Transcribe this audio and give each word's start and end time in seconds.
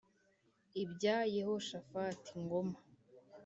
Ibya 0.83 1.17
Yehoshafati 1.35 2.29
(Ngoma--) 2.43 2.79